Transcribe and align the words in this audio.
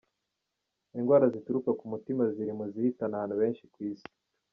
Indwara 0.97 1.25
zituruka 1.33 1.71
ku 1.79 1.85
mutima 1.93 2.23
ziri 2.33 2.51
mu 2.59 2.65
zihitana 2.73 3.15
abantu 3.17 3.35
benshi 3.41 3.63
ku 3.71 3.77
Isi. 3.91 4.07